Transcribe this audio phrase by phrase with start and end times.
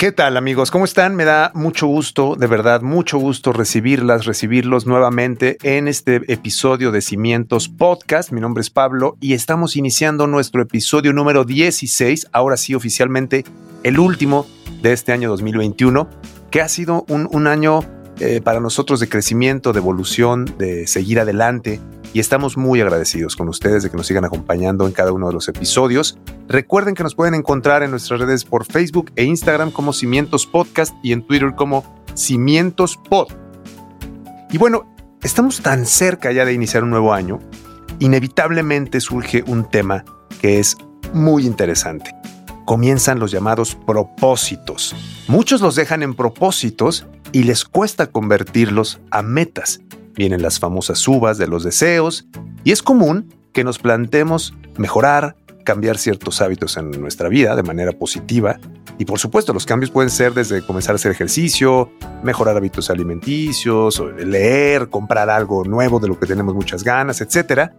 [0.00, 0.70] ¿Qué tal amigos?
[0.70, 1.14] ¿Cómo están?
[1.14, 7.02] Me da mucho gusto, de verdad, mucho gusto recibirlas, recibirlos nuevamente en este episodio de
[7.02, 8.32] Cimientos Podcast.
[8.32, 13.44] Mi nombre es Pablo y estamos iniciando nuestro episodio número 16, ahora sí oficialmente
[13.82, 14.46] el último
[14.80, 16.08] de este año 2021,
[16.50, 17.80] que ha sido un, año
[18.20, 21.78] eh, para nosotros de crecimiento, de evolución, de seguir adelante
[22.14, 25.34] y estamos muy agradecidos con ustedes de que nos sigan acompañando en cada uno de
[25.34, 26.18] los episodios.
[26.50, 30.92] Recuerden que nos pueden encontrar en nuestras redes por Facebook e Instagram como Cimientos Podcast
[31.00, 33.28] y en Twitter como Cimientos Pod.
[34.50, 34.92] Y bueno,
[35.22, 37.38] estamos tan cerca ya de iniciar un nuevo año,
[38.00, 40.04] inevitablemente surge un tema
[40.40, 40.76] que es
[41.12, 42.10] muy interesante.
[42.64, 44.96] Comienzan los llamados propósitos.
[45.28, 49.80] Muchos los dejan en propósitos y les cuesta convertirlos a metas
[50.20, 52.26] vienen las famosas uvas de los deseos,
[52.62, 55.36] y es común que nos planteemos mejorar,
[55.70, 58.58] cambiar ciertos hábitos en nuestra vida de manera positiva.
[58.98, 61.92] Y por supuesto, los cambios pueden ser desde comenzar a hacer ejercicio,
[62.24, 67.70] mejorar hábitos alimenticios, leer, comprar algo nuevo de lo que tenemos muchas ganas, etc.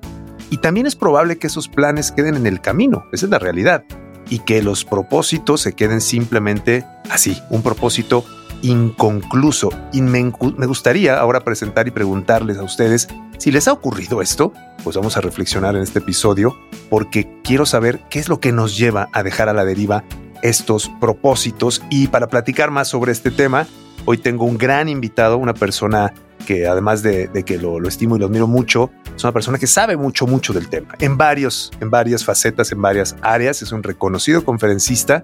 [0.49, 3.83] Y también es probable que esos planes queden en el camino, esa es la realidad,
[4.29, 8.23] y que los propósitos se queden simplemente así, un propósito
[8.61, 9.69] inconcluso.
[9.91, 14.53] Y me, gustaría ahora presentar y preguntarles a ustedes si les ha ocurrido esto.
[14.83, 16.57] Pues vamos a reflexionar en este episodio
[16.89, 20.03] porque quiero saber qué es lo que nos lleva a dejar a la deriva
[20.41, 21.83] estos propósitos.
[21.89, 23.67] Y para platicar más sobre este tema,
[24.05, 28.25] hoy tengo un gran invitado, una persona que además de, que lo, estimo y lo
[28.25, 32.25] admiro mucho, es una persona que sabe mucho, mucho del tema, en, varios, en varias
[32.25, 33.61] facetas, en varias áreas.
[33.61, 35.21] Es un reconocido conferencista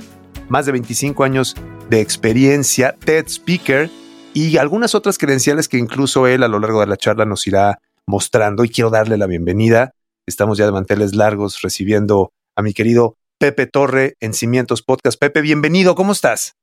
[0.50, 1.56] más de 25 años
[1.90, 3.89] de experiencia, TED Speaker
[4.33, 7.80] y algunas otras credenciales que incluso él a lo largo de la charla nos irá
[8.05, 9.94] mostrando y quiero darle la bienvenida.
[10.26, 15.20] Estamos ya de manteles largos recibiendo a mi querido Pepe Torre en Cimientos Podcast.
[15.20, 16.55] Pepe, bienvenido, ¿cómo estás?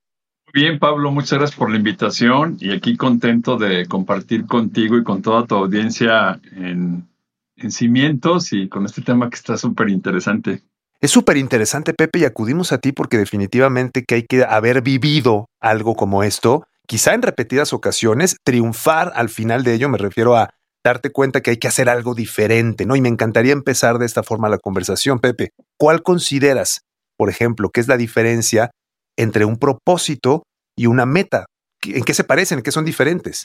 [0.52, 5.20] Bien, Pablo, muchas gracias por la invitación y aquí contento de compartir contigo y con
[5.20, 7.08] toda tu audiencia en,
[7.56, 10.62] en Cimientos y con este tema que está súper interesante.
[11.04, 15.50] Es súper interesante, Pepe, y acudimos a ti porque definitivamente que hay que haber vivido
[15.60, 20.54] algo como esto, quizá en repetidas ocasiones, triunfar al final de ello, me refiero a
[20.82, 22.96] darte cuenta que hay que hacer algo diferente, ¿no?
[22.96, 25.50] Y me encantaría empezar de esta forma la conversación, Pepe.
[25.78, 26.86] ¿Cuál consideras,
[27.18, 28.70] por ejemplo, que es la diferencia
[29.18, 30.44] entre un propósito
[30.74, 31.44] y una meta?
[31.82, 32.60] ¿En qué se parecen?
[32.60, 33.44] ¿En qué son diferentes?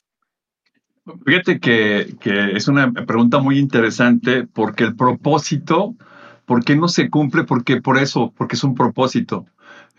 [1.25, 5.97] Fíjate que, que es una pregunta muy interesante porque el propósito
[6.49, 7.43] ¿Por qué no se cumple?
[7.43, 9.45] Porque por eso, porque es un propósito.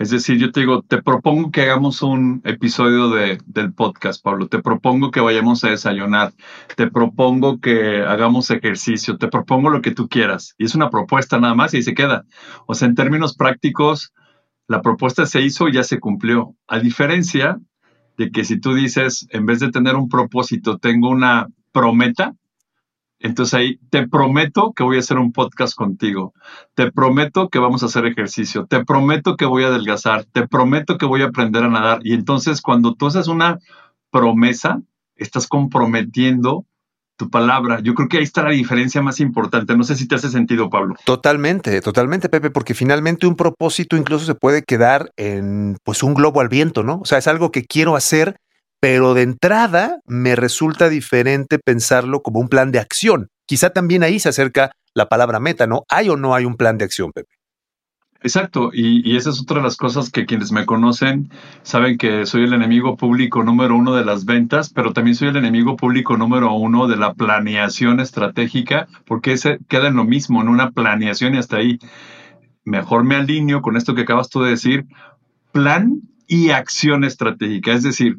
[0.01, 4.49] Es decir, yo te digo, te propongo que hagamos un episodio de, del podcast, Pablo.
[4.49, 6.33] Te propongo que vayamos a desayunar.
[6.75, 9.17] Te propongo que hagamos ejercicio.
[9.17, 10.57] Te propongo lo que tú quieras.
[10.59, 12.25] Y es una propuesta nada más y se queda.
[12.67, 14.13] O sea, en términos prácticos,
[14.67, 16.57] la propuesta se hizo y ya se cumplió.
[16.67, 17.61] A diferencia
[18.19, 22.35] de que si tú dices, en vez de tener un propósito, tengo una prometa,
[23.21, 26.33] entonces ahí te prometo que voy a hacer un podcast contigo.
[26.75, 28.67] Te prometo que vamos a hacer ejercicio.
[28.67, 30.25] Te prometo que voy a adelgazar.
[30.25, 32.01] Te prometo que voy a aprender a nadar.
[32.03, 33.59] Y entonces cuando tú haces una
[34.11, 34.81] promesa,
[35.17, 36.65] estás comprometiendo
[37.17, 37.81] tu palabra.
[37.81, 39.77] Yo creo que ahí está la diferencia más importante.
[39.77, 40.95] No sé si te hace sentido, Pablo.
[41.05, 46.41] Totalmente, totalmente, Pepe, porque finalmente un propósito incluso se puede quedar en pues un globo
[46.41, 47.01] al viento, ¿no?
[47.03, 48.41] O sea, es algo que quiero hacer
[48.81, 53.29] pero de entrada me resulta diferente pensarlo como un plan de acción.
[53.47, 55.85] Quizá también ahí se acerca la palabra meta, ¿no?
[55.89, 57.41] ¿Hay o no hay un plan de acción, Pepe?
[58.23, 61.31] Exacto, y, esa es otra de las cosas que quienes me conocen
[61.63, 65.37] saben que soy el enemigo público número uno de las ventas, pero también soy el
[65.37, 69.37] enemigo público número uno de la planeación estratégica, porque
[69.69, 71.79] queda en lo mismo, en una planeación y hasta ahí.
[72.63, 74.85] Mejor me alineo con esto que acabas tú de decir,
[75.53, 78.19] plan y acción estratégica, es decir,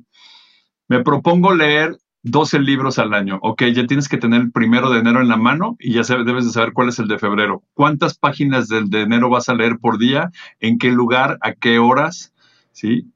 [0.91, 3.39] me propongo leer 12 libros al año.
[3.43, 6.43] Ok, ya tienes que tener el primero de enero en la mano y ya debes
[6.43, 7.63] de saber cuál es el de febrero.
[7.73, 10.31] ¿Cuántas páginas del de enero vas a leer por día?
[10.59, 11.37] ¿En qué lugar?
[11.39, 12.33] ¿A qué horas?
[12.73, 13.09] ¿Sí?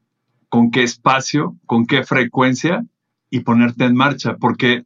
[0.48, 1.58] ¿Con qué espacio?
[1.66, 2.86] ¿Con qué frecuencia?
[3.30, 4.38] Y ponerte en marcha.
[4.40, 4.86] Porque,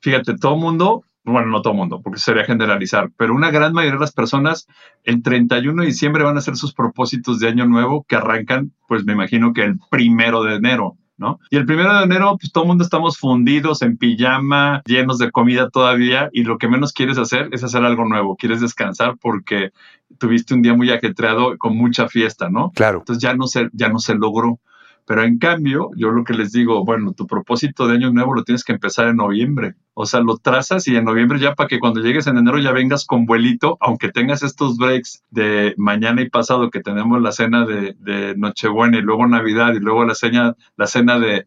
[0.00, 4.00] fíjate, todo mundo, bueno, no todo mundo, porque sería generalizar, pero una gran mayoría de
[4.00, 4.68] las personas
[5.02, 9.04] el 31 de diciembre van a hacer sus propósitos de año nuevo que arrancan, pues
[9.04, 11.40] me imagino que el primero de enero ¿no?
[11.50, 15.30] Y el primero de enero, pues todo el mundo estamos fundidos en pijama, llenos de
[15.30, 18.36] comida todavía, y lo que menos quieres hacer es hacer algo nuevo.
[18.36, 19.72] Quieres descansar porque
[20.18, 22.72] tuviste un día muy ajetreado con mucha fiesta, ¿no?
[22.74, 23.00] Claro.
[23.00, 24.60] Entonces ya no se, ya no se logró.
[25.08, 28.44] Pero en cambio, yo lo que les digo, bueno, tu propósito de año nuevo lo
[28.44, 29.74] tienes que empezar en noviembre.
[29.94, 32.72] O sea, lo trazas y en noviembre ya para que cuando llegues en enero ya
[32.72, 37.64] vengas con vuelito, aunque tengas estos breaks de mañana y pasado que tenemos la cena
[37.64, 41.46] de, Nochebuena y luego Navidad y luego la cena, la cena de,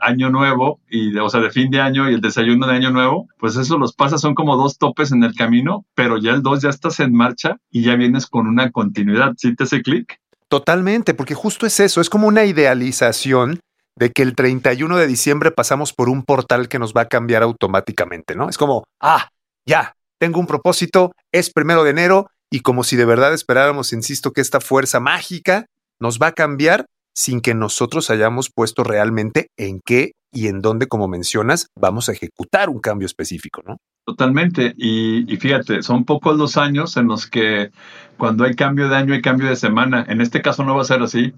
[0.00, 3.26] Año Nuevo, y o sea, de fin de año y el desayuno de Año Nuevo,
[3.36, 6.62] pues eso los pasa, son como dos topes en el camino, pero ya el dos
[6.62, 9.32] ya estás en marcha y ya vienes con una continuidad.
[9.36, 10.20] ¿Sí te hace clic?
[10.48, 13.60] Totalmente, porque justo es eso, es como una idealización
[13.98, 17.42] de que el 31 de diciembre pasamos por un portal que nos va a cambiar
[17.42, 18.48] automáticamente, ¿no?
[18.48, 19.28] Es como, ah,
[19.66, 24.32] ya, tengo un propósito, es primero de enero y como si de verdad esperáramos, insisto,
[24.32, 25.66] que esta fuerza mágica
[25.98, 30.86] nos va a cambiar sin que nosotros hayamos puesto realmente en qué y en dónde,
[30.86, 33.78] como mencionas, vamos a ejecutar un cambio específico, ¿no?
[34.04, 34.74] Totalmente.
[34.76, 37.70] Y, fíjate, son pocos los años en los que
[38.18, 40.04] cuando hay cambio de año hay cambio de semana.
[40.06, 41.32] En este caso no va a ser así.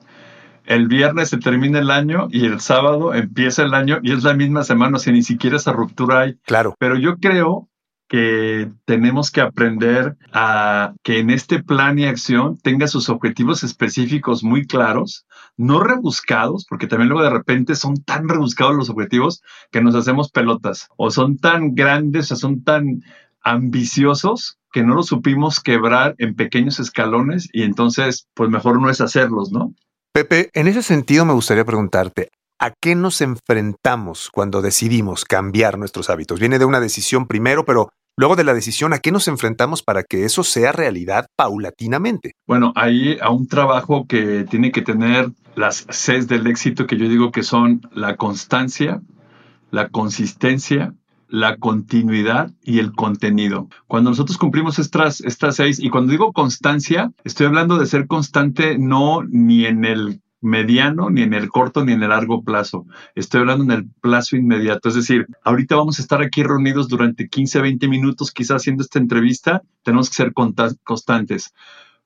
[0.65, 4.35] El viernes se termina el año y el sábado empieza el año y es la
[4.35, 6.35] misma semana, o sea, ni siquiera esa ruptura hay.
[6.45, 6.75] Claro.
[6.79, 7.69] Pero yo creo
[8.09, 14.43] que tenemos que aprender a que en este plan y acción tenga sus objetivos específicos
[14.43, 15.27] muy claros,
[15.59, 20.31] no rebuscados, porque también luego de repente son tan rebuscados los objetivos que nos hacemos
[20.31, 23.03] pelotas, o son tan grandes, o son tan
[23.43, 29.01] ambiciosos que no los supimos quebrar en pequeños escalones y entonces, pues mejor no es
[29.01, 29.75] hacerlos, ¿no?
[30.13, 32.31] Pepe, en ese sentido me gustaría preguntarte,
[32.61, 36.41] ¿A qué nos enfrentamos cuando decidimos cambiar nuestros hábitos?
[36.41, 40.03] Viene de una decisión primero, pero luego de la decisión, ¿a qué nos enfrentamos para
[40.03, 42.33] que eso sea realidad paulatinamente?
[42.47, 47.09] Bueno, hay a un trabajo que tiene que tener las Cs del éxito que yo
[47.09, 49.01] digo que son la constancia,
[49.71, 50.95] la consistencia,
[51.29, 53.69] la continuidad y el contenido.
[53.87, 58.79] Cuando nosotros cumplimos estas, estas seis, y cuando digo constancia, estoy hablando de ser constante
[58.79, 62.87] no ni en el mediano, ni en el corto, ni en el largo plazo.
[63.15, 64.89] Estoy hablando en el plazo inmediato.
[64.89, 68.99] Es decir, ahorita vamos a estar aquí reunidos durante 15, 20 minutos, quizás haciendo esta
[68.99, 69.63] entrevista.
[69.83, 71.53] Tenemos que ser constantes.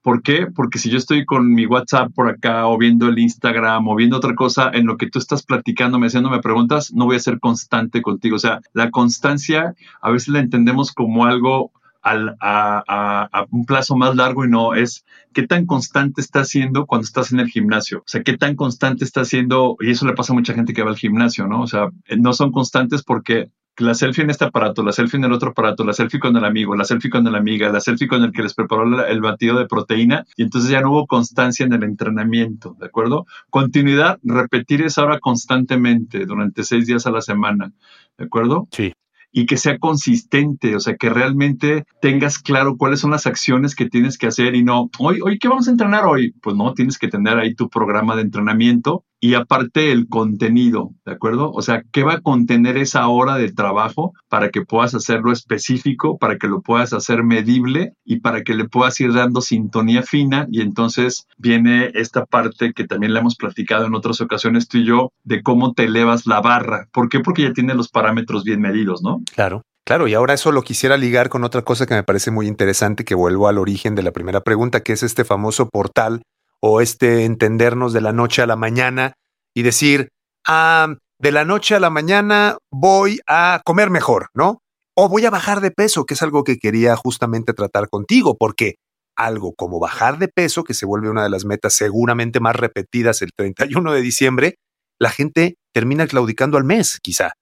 [0.03, 0.49] ¿Por qué?
[0.53, 4.17] Porque si yo estoy con mi WhatsApp por acá o viendo el Instagram o viendo
[4.17, 7.39] otra cosa en lo que tú estás platicando, me haciéndome preguntas, no voy a ser
[7.39, 8.35] constante contigo.
[8.35, 11.71] O sea, la constancia a veces la entendemos como algo
[12.03, 17.33] a, un plazo más largo y no es qué tan constante estás siendo cuando estás
[17.33, 17.99] en el gimnasio.
[17.99, 20.83] O sea, qué tan constante estás siendo, y eso le pasa a mucha gente que
[20.83, 21.63] va al gimnasio, ¿no?
[21.63, 21.89] O sea,
[22.19, 25.85] no son constantes porque la selfie en este aparato, la selfie en el otro aparato,
[25.85, 28.43] la selfie con el amigo, la selfie con la amiga, la selfie con el que
[28.43, 32.77] les preparó el batido de proteína, y entonces ya no hubo constancia en el entrenamiento,
[32.79, 33.27] ¿de acuerdo?
[33.49, 37.73] Continuidad, repetir esa hora constantemente durante seis días a la semana,
[38.19, 38.69] ¿de acuerdo?
[38.73, 38.93] Sí
[39.33, 43.89] y que sea consistente, o sea, que realmente tengas claro cuáles son las acciones que
[43.89, 46.33] tienes que hacer y no, hoy, hoy, ¿qué vamos a entrenar hoy?
[46.43, 51.13] Pues no, tienes que tener ahí tu programa de entrenamiento y aparte el contenido, ¿de
[51.13, 51.53] acuerdo?
[51.53, 56.19] O sea, ¿qué va a contener esa hora de trabajo para que puedas hacerlo específico,
[56.19, 60.49] para que lo puedas hacer medible y para que le puedas ir dando sintonía fina?
[60.51, 64.87] Y entonces viene esta parte que también le hemos platicado en otras ocasiones tú y
[64.87, 66.89] yo, de cómo te elevas la barra.
[66.93, 67.21] ¿Por qué?
[67.21, 69.21] Porque ya tiene los parámetros bien medidos, ¿no?
[69.33, 69.63] Claro.
[69.85, 73.05] Claro, y ahora eso lo quisiera ligar con otra cosa que me parece muy interesante,
[73.05, 76.23] que vuelvo al origen de la primera pregunta, que es este famoso portal
[76.63, 79.15] o este entendernos de la noche a la mañana
[79.55, 80.09] y decir,
[80.47, 84.61] ah, de la noche a la mañana voy a comer mejor, ¿no?
[84.95, 88.77] O voy a bajar de peso, que es algo que quería justamente tratar contigo, porque
[89.17, 93.23] algo como bajar de peso, que se vuelve una de las metas seguramente más repetidas
[93.23, 94.55] el 31 de diciembre,
[95.01, 97.33] la gente termina claudicando al mes, quizá.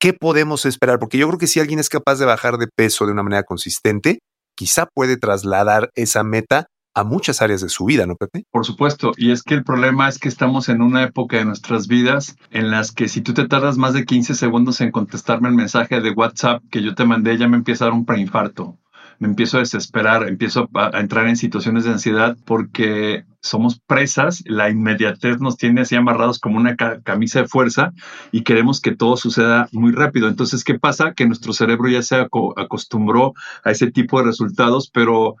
[0.00, 0.98] ¿Qué podemos esperar?
[0.98, 3.42] Porque yo creo que si alguien es capaz de bajar de peso de una manera
[3.42, 4.20] consistente,
[4.56, 8.44] quizá puede trasladar esa meta a muchas áreas de su vida, ¿no, Pepe?
[8.50, 11.86] Por supuesto, y es que el problema es que estamos en una época de nuestras
[11.86, 15.54] vidas en las que si tú te tardas más de 15 segundos en contestarme el
[15.54, 18.76] mensaje de WhatsApp que yo te mandé, ya me empieza a dar un preinfarto.
[19.18, 24.70] Me empiezo a desesperar, empiezo a, entrar en situaciones de ansiedad porque somos presas, la
[24.70, 27.92] inmediatez nos tiene así amarrados como una camisa de fuerza
[28.32, 30.26] y queremos que todo suceda muy rápido.
[30.26, 31.12] Entonces, ¿qué pasa?
[31.12, 35.36] Que nuestro cerebro ya se acostumbró a ese tipo de resultados, pero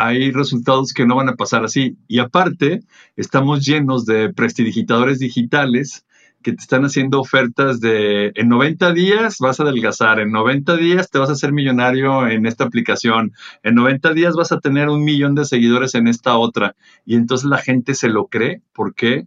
[0.00, 1.96] hay resultados que no van a pasar así.
[2.08, 2.80] Y aparte,
[3.16, 6.06] estamos llenos de prestidigitadores digitales
[6.42, 11.10] que te están haciendo ofertas de en 90 días vas a adelgazar, en 90 días
[11.10, 15.04] te vas a hacer millonario en esta aplicación, en 90 días vas a tener un
[15.04, 16.76] millón de seguidores en esta otra.
[17.04, 18.62] Y entonces la gente se lo cree.
[18.72, 19.26] ¿Por qué?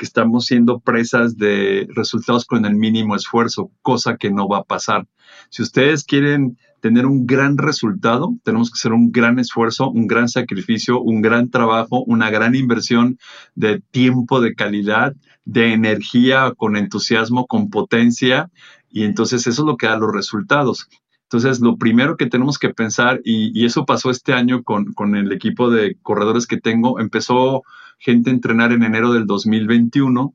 [0.00, 5.06] estamos siendo presas de resultados con el mínimo esfuerzo, cosa que no va a pasar.
[5.50, 10.28] Si ustedes quieren tener un gran resultado, tenemos que hacer un gran esfuerzo, un gran
[10.28, 13.18] sacrificio, un gran trabajo, una gran inversión
[13.54, 18.50] de tiempo de calidad, de energía con entusiasmo, con potencia,
[18.90, 20.88] y entonces eso es lo que da los resultados.
[21.30, 25.30] Entonces, lo primero que tenemos que pensar, y, eso pasó este año con, con, el
[25.30, 27.64] equipo de corredores que tengo, empezó
[27.98, 30.34] gente a entrenar en enero del 2021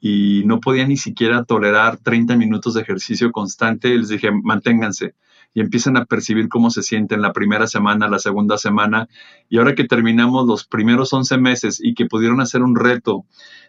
[0.00, 3.96] y no podía ni siquiera tolerar 30 minutos de ejercicio constante.
[3.96, 5.14] Les dije, manténganse
[5.54, 9.08] y empiezan a percibir cómo se sienten la primera semana, la segunda semana.
[9.48, 13.24] Y ahora que terminamos los primeros 11 meses y que pudieron hacer un reto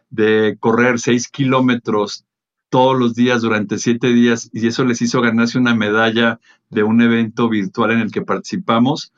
[0.09, 2.24] de correr 6 kilómetros
[2.69, 7.01] todos los días durante 7 días y eso les hizo ganarse una medalla de un
[7.01, 9.13] evento virtual en el que participamos,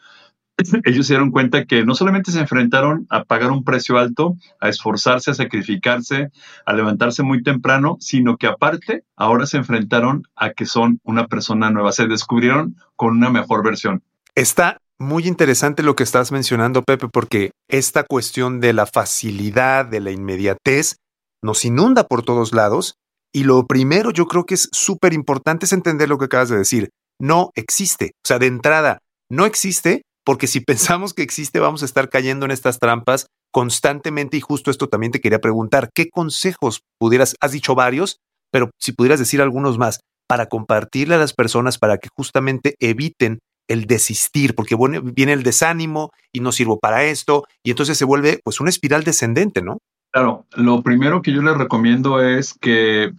[0.85, 4.69] ellos se dieron cuenta que no solamente se enfrentaron a pagar un precio alto, a
[4.69, 6.31] esforzarse, a sacrificarse,
[6.65, 11.69] a levantarse muy temprano, sino que aparte ahora se enfrentaron a que son una persona
[11.69, 14.03] nueva, se descubrieron con una mejor versión.
[14.35, 19.99] Está muy interesante lo que estás mencionando, Pepe, porque esta cuestión de la facilidad, de
[19.99, 20.97] la inmediatez,
[21.43, 22.95] nos inunda por todos lados.
[23.37, 26.57] Y lo primero yo creo que es súper importante es entender lo que acabas de
[26.57, 26.89] decir.
[27.21, 28.13] No existe.
[28.25, 28.97] O sea, de entrada,
[29.29, 34.37] no existe porque si pensamos que existe vamos a estar cayendo en estas trampas constantemente
[34.37, 38.17] y justo esto también te quería preguntar, ¿qué consejos pudieras, has dicho varios,
[38.51, 43.37] pero si pudieras decir algunos más para compartirle a las personas para que justamente eviten
[43.69, 44.75] el desistir, porque
[45.13, 49.03] viene el desánimo y no sirvo para esto, y entonces se vuelve pues una espiral
[49.03, 49.77] descendente, ¿no?
[50.11, 53.13] Claro, lo primero que yo les recomiendo es que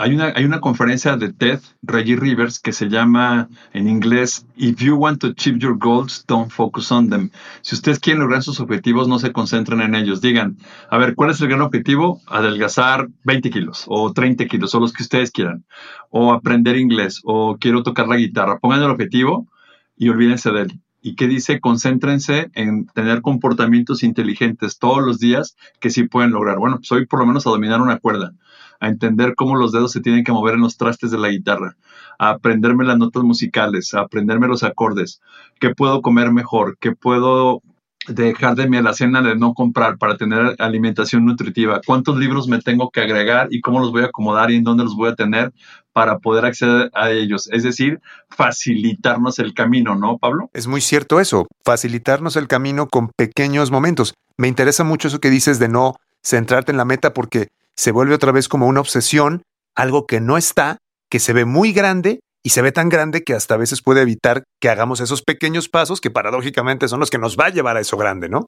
[0.00, 4.80] hay una, hay una conferencia de TED, Reggie Rivers, que se llama en inglés If
[4.80, 7.30] you want to achieve your goals, don't focus on them.
[7.62, 10.20] Si ustedes quieren lograr sus objetivos, no se concentren en ellos.
[10.20, 10.56] Digan,
[10.88, 12.20] a ver, ¿cuál es el gran objetivo?
[12.26, 15.64] Adelgazar 20 kilos o 30 kilos o los que ustedes quieran.
[16.10, 18.58] O aprender inglés o quiero tocar la guitarra.
[18.60, 19.48] Pongan el objetivo
[19.96, 20.80] y olvídense de él.
[21.00, 21.60] ¿Y qué dice?
[21.60, 26.58] Concéntrense en tener comportamientos inteligentes todos los días que sí pueden lograr.
[26.58, 28.32] Bueno, pues por lo menos a dominar una cuerda
[28.80, 31.76] a entender cómo los dedos se tienen que mover en los trastes de la guitarra,
[32.18, 35.20] a aprenderme las notas musicales, a aprenderme los acordes,
[35.60, 37.62] qué puedo comer mejor, qué puedo
[38.06, 42.90] dejar de mi alacena de no comprar para tener alimentación nutritiva, cuántos libros me tengo
[42.90, 45.52] que agregar y cómo los voy a acomodar y en dónde los voy a tener
[45.98, 47.48] para poder acceder a ellos.
[47.50, 48.00] Es decir,
[48.30, 50.48] facilitarnos el camino, ¿no, Pablo?
[50.52, 54.14] Es muy cierto eso, facilitarnos el camino con pequeños momentos.
[54.36, 58.14] Me interesa mucho eso que dices de no centrarte en la meta porque se vuelve
[58.14, 59.42] otra vez como una obsesión,
[59.74, 60.76] algo que no está,
[61.10, 64.02] que se ve muy grande y se ve tan grande que hasta a veces puede
[64.02, 67.76] evitar que hagamos esos pequeños pasos que paradójicamente son los que nos va a llevar
[67.76, 68.46] a eso grande, ¿no?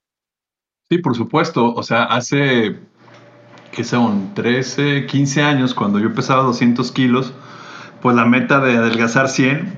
[0.89, 1.73] Sí, por supuesto.
[1.73, 2.79] O sea, hace,
[3.71, 7.33] que son 13, 15 años, cuando yo pesaba 200 kilos,
[8.01, 9.73] pues la meta de adelgazar 100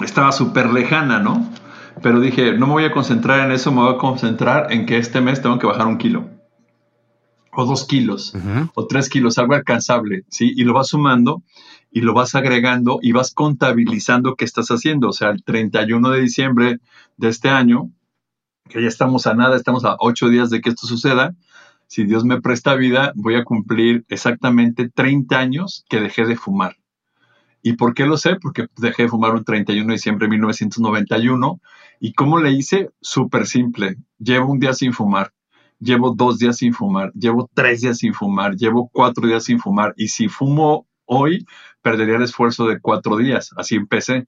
[0.00, 1.50] estaba súper lejana, ¿no?
[2.02, 4.98] Pero dije, no me voy a concentrar en eso, me voy a concentrar en que
[4.98, 6.38] este mes tengo que bajar un kilo
[7.60, 8.32] o dos kilos
[8.74, 10.52] o tres kilos, algo alcanzable, ¿sí?
[10.54, 11.42] Y lo vas sumando
[11.90, 15.08] y lo vas agregando y vas contabilizando qué estás haciendo.
[15.08, 16.78] O sea, el 31 de diciembre
[17.16, 17.90] de este año,
[18.68, 21.34] que ya estamos a nada, estamos a ocho días de que esto suceda,
[21.88, 26.76] si Dios me presta vida, voy a cumplir exactamente 30 años que dejé de fumar.
[27.62, 28.36] ¿Y por qué lo sé?
[28.36, 31.60] Porque dejé de fumar un 31 de diciembre de 1991.
[31.98, 32.90] ¿Y cómo le hice?
[33.00, 33.96] Súper simple.
[34.18, 35.32] Llevo un día sin fumar
[35.80, 39.94] llevo dos días sin fumar, llevo tres días sin fumar, llevo cuatro días sin fumar
[39.96, 41.46] y si fumo hoy,
[41.82, 43.50] perdería el esfuerzo de cuatro días.
[43.56, 44.26] Así empecé.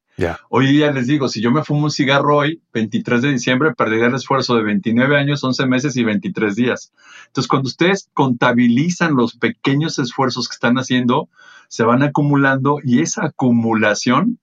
[0.48, 4.06] Hoy día les digo, si yo me fumo un cigarro hoy, 23 de diciembre, perdería
[4.06, 6.92] el esfuerzo de 29 años, 11 meses y 23 días.
[7.26, 11.28] Entonces, cuando ustedes contabilizan los pequeños esfuerzos que están haciendo,
[11.68, 14.38] se van acumulando y esa acumulación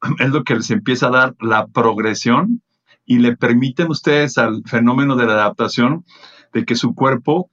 [0.18, 2.62] es lo que les empieza a dar la progresión
[3.04, 6.04] y le permiten ustedes al fenómeno de la adaptación
[6.52, 7.50] de que su cuerpo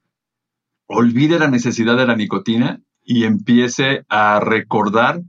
[0.88, 5.22] olvide la necesidad de la nicotina y empiece a recordar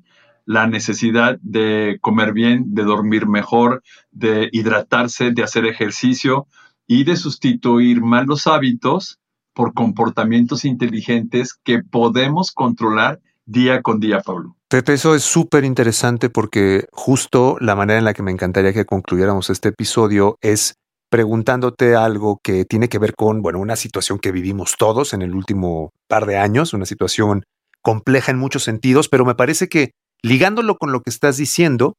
[0.45, 6.49] la necesidad de comer bien, de dormir mejor, de hidratarse, de hacer ejercicio
[6.87, 9.21] y de sustituir malos hábitos
[9.55, 14.57] por comportamientos inteligentes que podemos controlar día con día, Pablo.
[14.69, 18.87] Pepe, eso es súper interesante porque justo la manera en la que me encantaría que
[18.87, 20.75] concluyéramos este episodio es
[21.11, 25.35] preguntándote algo que tiene que ver con, bueno, una situación que vivimos todos en el
[25.35, 27.45] último par de años, una situación
[27.83, 29.93] compleja en muchos sentidos, pero me parece que
[30.23, 31.95] ligándolo con lo que estás diciendo,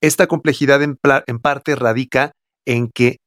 [0.00, 2.32] esta complejidad en, parte radica
[2.66, 3.18] en que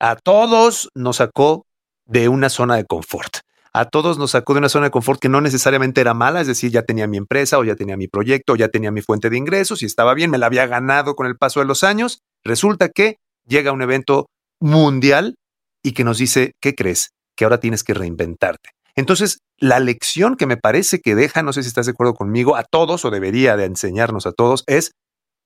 [0.00, 1.66] a todos nos sacó
[2.06, 3.38] de una zona de confort.
[3.72, 6.46] a todos nos sacó de una zona de confort que no necesariamente era mala, es
[6.46, 9.28] decir, ya tenía mi empresa o ya tenía mi proyecto o ya tenía mi fuente
[9.28, 12.20] de ingresos y estaba bien, me la había ganado con el paso de los años.
[12.42, 14.28] Resulta que llega un evento
[14.60, 15.34] mundial
[15.82, 17.10] y que nos dice, ¿qué crees?
[17.36, 18.75] Que ahora tienes que reinventarte.
[18.96, 22.56] Entonces, la lección que me parece que deja, no sé si estás de acuerdo conmigo,
[22.56, 24.92] a todos o debería de enseñarnos a todos, es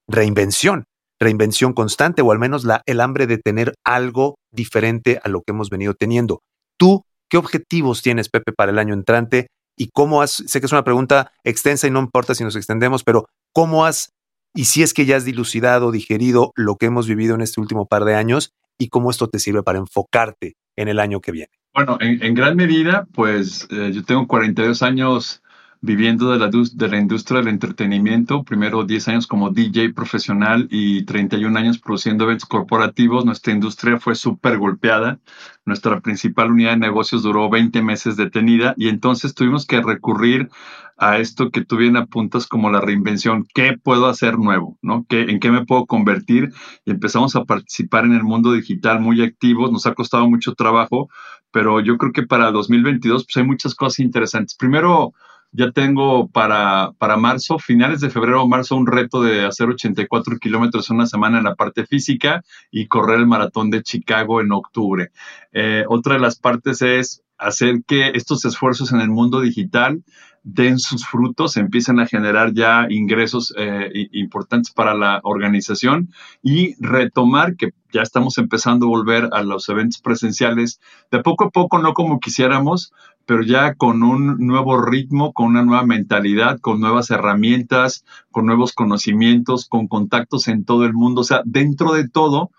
[0.08, 0.84] reinvención,
[1.20, 5.52] reinvención constante o al menos la, el hambre de tener algo diferente a lo que
[5.52, 6.40] hemos venido teniendo.
[6.78, 9.48] Tú, ¿qué objetivos tienes, Pepe, para el año entrante?
[9.76, 13.02] ¿Y cómo has, sé que es una pregunta extensa y no importa si nos extendemos,
[13.02, 14.10] pero ¿cómo has,
[14.54, 17.86] y si es que ya has dilucidado, digerido lo que hemos vivido en este último
[17.86, 21.59] par de años y cómo esto te sirve para enfocarte en el año que viene?
[21.72, 25.42] Bueno, en, gran medida, pues eh, yo tengo 42 años
[25.80, 31.04] viviendo de la, de la industria del entretenimiento, primero 10 años como DJ profesional y
[31.04, 33.24] 31 años produciendo eventos corporativos.
[33.24, 35.20] Nuestra industria fue súper golpeada.
[35.64, 40.50] Nuestra principal unidad de negocios duró 20 meses detenida y entonces tuvimos que recurrir
[40.98, 43.46] a esto que tú bien apuntas como la reinvención.
[43.54, 44.76] ¿Qué puedo hacer nuevo?
[44.82, 45.06] ¿no?
[45.08, 46.52] ¿Qué, ¿En qué me puedo convertir?
[46.84, 49.72] Y empezamos a participar en el mundo digital muy activos.
[49.72, 51.08] Nos ha costado mucho trabajo,
[51.52, 54.56] pero yo creo que para 2022 pues hay muchas cosas interesantes.
[54.56, 55.12] Primero,
[55.52, 60.38] ya tengo para, para marzo, finales de febrero o marzo, un reto de hacer 84
[60.38, 64.52] kilómetros en una semana en la parte física y correr el maratón de Chicago en
[64.52, 65.10] octubre.
[65.52, 70.02] Eh, otra de las partes es hacer que estos esfuerzos en el mundo digital
[70.42, 76.10] den sus frutos, empiecen a generar ya ingresos eh, importantes para la organización
[76.42, 80.80] y retomar que ya estamos empezando a volver a los eventos presenciales
[81.10, 82.92] de poco a poco, no como quisiéramos,
[83.26, 88.72] pero ya con un nuevo ritmo, con una nueva mentalidad, con nuevas herramientas, con nuevos
[88.72, 91.20] conocimientos, con contactos en todo el mundo.
[91.20, 92.50] O sea, dentro de todo,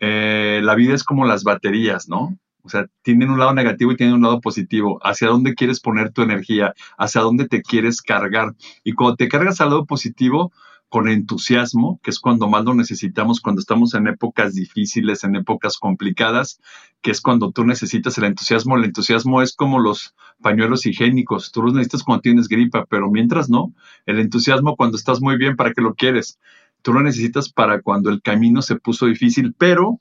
[0.00, 2.36] eh, la vida es como las baterías, ¿no?
[2.64, 4.98] O sea, tienen un lado negativo y tienen un lado positivo.
[5.02, 8.54] Hacia dónde quieres poner tu energía, hacia dónde te quieres cargar.
[8.82, 10.50] Y cuando te cargas al lado positivo,
[10.88, 15.76] con entusiasmo, que es cuando más lo necesitamos, cuando estamos en épocas difíciles, en épocas
[15.76, 16.60] complicadas,
[17.02, 18.76] que es cuando tú necesitas el entusiasmo.
[18.76, 23.50] El entusiasmo es como los pañuelos higiénicos, tú los necesitas cuando tienes gripa, pero mientras
[23.50, 23.74] no,
[24.06, 26.38] el entusiasmo cuando estás muy bien, ¿para qué lo quieres?
[26.84, 29.98] tú lo necesitas para cuando el camino se puso difícil, pero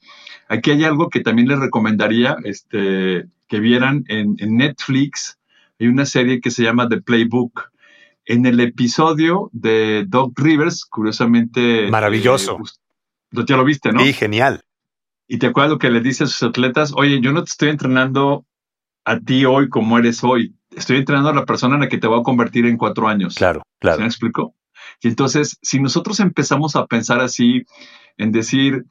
[0.48, 5.40] aquí hay algo que también les recomendaría este, que vieran en, Netflix.
[5.80, 7.72] Hay una serie que se llama The Playbook.
[8.26, 11.90] En el episodio de Doc Rivers, curiosamente...
[11.90, 12.58] Maravilloso.
[13.34, 14.00] Eh, ya lo viste, ¿no?
[14.00, 14.62] Sí, genial.
[15.28, 17.70] Y te acuerdas lo que le dice a sus atletas, oye, yo no te estoy
[17.70, 18.46] entrenando
[19.06, 22.08] a ti hoy como eres hoy, estoy entrenando a la persona en la que te
[22.08, 23.36] voy a convertir en cuatro años.
[23.36, 23.98] Claro, claro.
[23.98, 24.54] ¿Se me explicó?
[25.02, 27.66] Y entonces, si nosotros empezamos a pensar así,
[28.18, 28.86] en decir,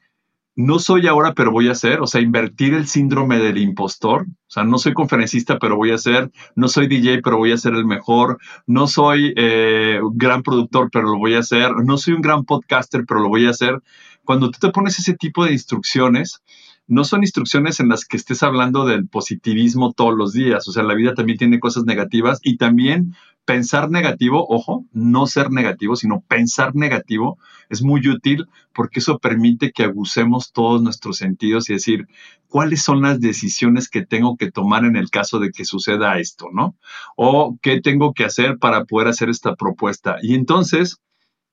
[0.55, 4.51] no soy ahora, pero voy a ser, o sea, invertir el síndrome del impostor, o
[4.51, 7.75] sea, no soy conferencista, pero voy a ser, no soy DJ, pero voy a ser
[7.75, 12.21] el mejor, no soy eh, gran productor, pero lo voy a hacer, no soy un
[12.21, 13.81] gran podcaster, pero lo voy a hacer.
[14.25, 16.43] Cuando tú te pones ese tipo de instrucciones,
[16.87, 20.83] no son instrucciones en las que estés hablando del positivismo todos los días, o sea,
[20.83, 23.15] la vida también tiene cosas negativas y también
[23.45, 29.73] pensar negativo, ojo, no ser negativo, sino pensar negativo es muy útil porque eso permite
[29.73, 32.07] que agucemos todos nuestros sentidos y decir,
[32.49, 36.49] ¿cuáles son las decisiones que tengo que tomar en el caso de que suceda esto,
[36.53, 36.77] no?
[37.17, 40.17] O qué tengo que hacer para poder hacer esta propuesta.
[40.23, 40.99] Y entonces,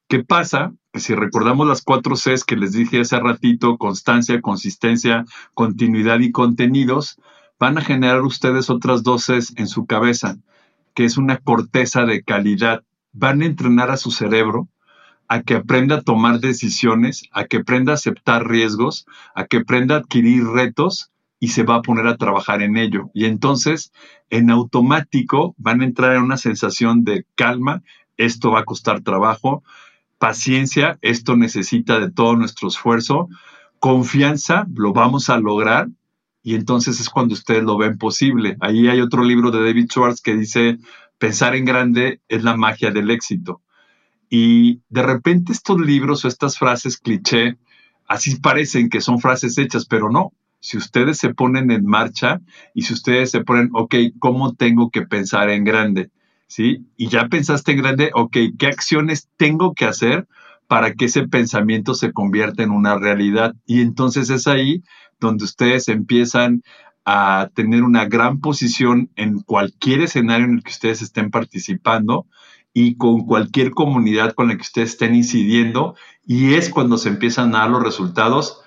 [0.10, 0.74] ¿qué pasa?
[0.94, 7.22] Si recordamos las cuatro Cs que les dije hace ratito, constancia, consistencia, continuidad y contenidos,
[7.58, 10.38] van a generar ustedes otras dos Cs en su cabeza
[11.00, 12.84] que es una corteza de calidad.
[13.14, 14.68] Van a entrenar a su cerebro
[15.30, 19.96] a que aprenda a tomar decisiones, a que aprenda a aceptar riesgos, a que aprenda
[19.96, 23.12] a adquirir retos y se va a poner a trabajar en ello.
[23.14, 23.94] Y entonces,
[24.30, 27.82] en automático, van a entrar en una sensación de calma,
[28.18, 29.64] esto va a costar trabajo,
[30.20, 33.30] paciencia, esto necesita de todo nuestro esfuerzo,
[33.80, 35.88] confianza, lo vamos a lograr
[36.44, 38.58] y entonces es cuando ustedes lo ven posible.
[38.60, 40.78] Ahí hay otro libro de David Schwartz que dice,
[41.18, 43.62] pensar en grande es la magia del éxito.
[44.30, 47.58] Y de repente estos libros o estas frases cliché,
[48.08, 50.34] así parecen que son frases hechas, pero no.
[50.60, 52.42] Si ustedes se ponen en marcha
[52.74, 56.12] y si ustedes se ponen, ok, ¿cómo tengo que pensar en grande?
[56.50, 56.88] ¿Sí?
[56.98, 60.28] Y ya pensaste en grande, ok, ¿qué acciones tengo que hacer
[60.68, 63.54] para que ese pensamiento se convierta en una realidad?
[63.68, 64.84] Y entonces es ahí
[65.20, 66.64] donde ustedes empiezan
[67.06, 72.26] a tener una gran posición en cualquier escenario en el que ustedes estén participando
[72.74, 77.56] y con cualquier comunidad con la que ustedes estén incidiendo y es cuando se empiezan
[77.56, 78.62] a dar los resultados,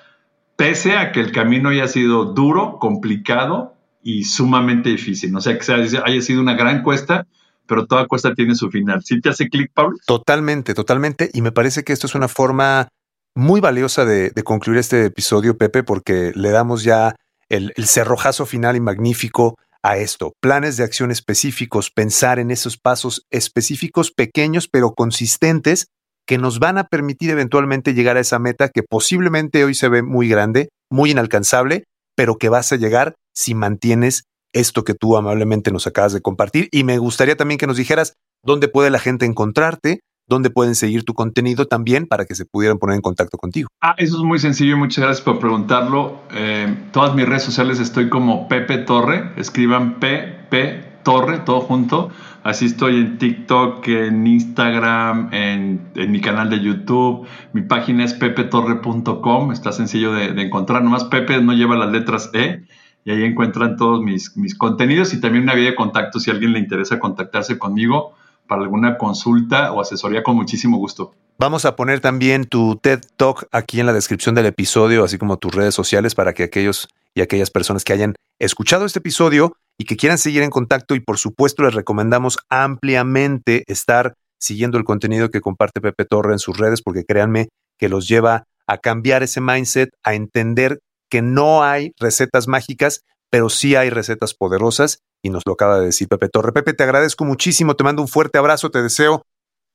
[0.57, 5.33] pese a que el camino haya sido duro, complicado y sumamente difícil.
[5.33, 7.27] No sé que sea, haya sido una gran cuesta,
[7.72, 9.02] pero toda cuesta tiene su final.
[9.02, 9.96] ¿Sí te hace clic, Pablo?
[10.06, 11.30] Totalmente, totalmente.
[11.32, 12.88] Y me parece que esto es una forma
[13.35, 17.14] muy valiosa de, concluir este episodio, Pepe, porque le damos ya
[17.48, 20.35] el, el cerrojazo final y magnífico a esto.
[20.42, 25.87] Planes de acción específicos, pensar en esos pasos específicos, pequeños, pero consistentes,
[26.26, 30.02] que nos van a permitir eventualmente llegar a esa meta que posiblemente hoy se ve
[30.02, 35.71] muy grande, muy inalcanzable, pero que vas a llegar si mantienes esto que tú amablemente
[35.73, 36.69] nos acabas de compartir.
[36.73, 41.05] Y me gustaría también que nos dijeras dónde puede la gente encontrarte, dónde pueden seguir
[41.05, 43.69] tu contenido también para que se pudieran poner en contacto contigo.
[43.81, 46.21] Ah, eso es muy sencillo, muchas gracias por preguntarlo.
[46.33, 52.11] Eh, todas mis redes sociales estoy como Pepe Torre, escriban P, Torre, todo junto.
[52.45, 57.27] Así estoy en TikTok, en Instagram, en, mi canal de YouTube.
[57.53, 60.83] Mi página es pepetorre.com, está sencillo de, de encontrar.
[60.83, 62.65] Nomás Pepe no lleva las letras E
[63.05, 66.35] y ahí encuentran todos mis, mis contenidos y también una vía de contacto si a
[66.35, 68.15] alguien le interesa contactarse conmigo
[68.47, 71.15] para alguna consulta o asesoría con muchísimo gusto.
[71.38, 75.38] Vamos a poner también tu TED Talk aquí en la descripción del episodio, así como
[75.38, 79.85] tus redes sociales para que aquellos y aquellas personas que hayan escuchado este episodio y
[79.85, 85.31] que quieran seguir en contacto y por supuesto les recomendamos ampliamente estar siguiendo el contenido
[85.31, 89.41] que comparte Pepe Torre en sus redes porque créanme que los lleva a cambiar ese
[89.41, 90.81] mindset, a entender
[91.12, 95.85] que no hay recetas mágicas, pero sí hay recetas poderosas y nos lo acaba de
[95.85, 96.53] decir Pepe Torre.
[96.53, 99.27] Pepe, te agradezco muchísimo, te mando un fuerte abrazo, te deseo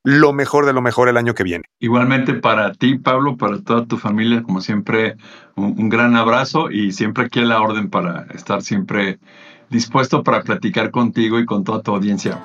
[0.02, 1.62] lo mejor de lo mejor el año que viene.
[1.78, 5.16] Igualmente para ti, Pablo, para toda tu familia, como siempre,
[5.54, 9.20] un, gran abrazo y siempre aquí a la orden para estar siempre
[9.70, 12.44] dispuesto para platicar contigo y con toda tu audiencia.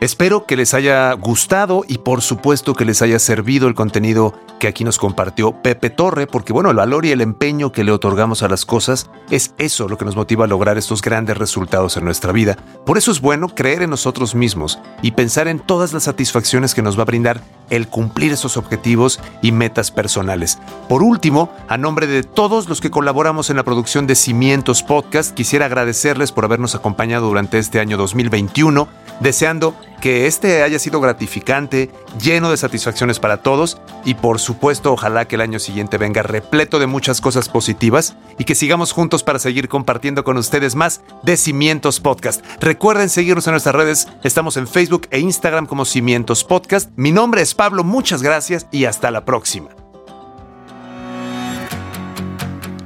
[0.00, 4.66] Espero que les haya gustado y por supuesto que les haya servido el contenido que
[4.66, 8.42] aquí nos compartió Pepe Torre, porque bueno, el valor y el empeño que le otorgamos
[8.42, 12.06] a las cosas es eso lo que nos motiva a lograr estos grandes resultados en
[12.06, 12.56] nuestra vida.
[12.86, 16.80] Por eso es bueno creer en nosotros mismos y pensar en todas las satisfacciones que
[16.80, 20.58] nos va a brindar el cumplir esos objetivos y metas personales.
[20.88, 25.34] Por último, a nombre de todos los que colaboramos en la producción de Cimientos Podcast,
[25.34, 28.88] quisiera agradecerles por habernos acompañado durante este año 2021,
[29.20, 35.28] deseando que este haya sido gratificante, lleno de satisfacciones para todos y por supuesto ojalá
[35.28, 39.38] que el año siguiente venga repleto de muchas cosas positivas y que sigamos juntos para
[39.38, 42.44] seguir compartiendo con ustedes más de Cimientos Podcast.
[42.60, 46.90] Recuerden seguirnos en nuestras redes, estamos en Facebook e Instagram como Cimientos Podcast.
[46.96, 49.70] Mi nombre es Pablo, muchas gracias y hasta la próxima.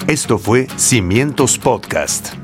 [0.07, 2.44] Esto fue Cimientos Podcast